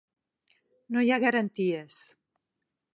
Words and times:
No 0.95 1.05
hi 1.05 1.13
ha 1.17 1.21
garanties. 1.27 2.03